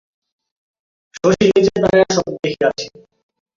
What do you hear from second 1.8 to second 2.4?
দাড়াইয়া সব